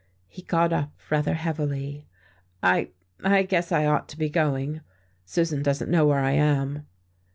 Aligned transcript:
He 0.27 0.41
got 0.41 0.73
up 0.73 0.91
rather 1.11 1.35
heavily. 1.35 2.07
"I 2.63 2.89
I 3.23 3.43
guess 3.43 3.71
I 3.71 3.85
ought 3.85 4.09
to 4.09 4.17
be 4.17 4.29
going. 4.31 4.81
Susan 5.25 5.61
doesn't 5.61 5.91
know 5.91 6.07
where 6.07 6.21
I 6.21 6.31
am." 6.31 6.87